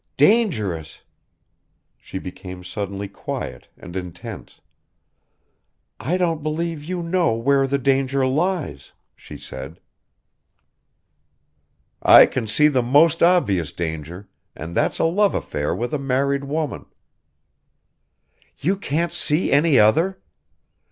[0.17, 1.01] "Dangerous!"
[1.99, 4.59] She became suddenly quiet and intense.
[5.99, 9.79] "I don't believe you know where the danger lies," she said.
[12.01, 16.45] "I can see the most obvious danger, and that's a love affair with a married
[16.45, 16.87] woman."
[18.57, 20.19] "You can't see any other?